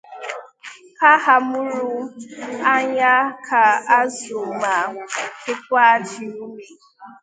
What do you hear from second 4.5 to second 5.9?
ma kekwa